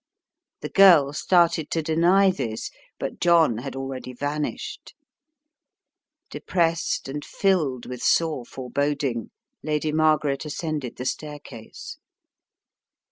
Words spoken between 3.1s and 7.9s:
John had already vanished. Depressed and filled